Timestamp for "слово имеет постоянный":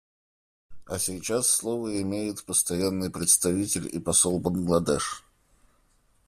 1.47-3.11